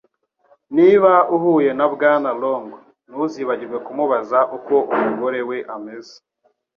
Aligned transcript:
Niba 0.77 1.11
uhuye 1.35 1.69
na 1.77 1.85
Bwana 1.93 2.29
Long, 2.41 2.67
ntuzibagirwe 3.09 3.77
kumubaza 3.85 4.39
uko 4.57 4.75
umugore 4.93 5.39
we 5.49 5.57
ameze. 5.75 6.15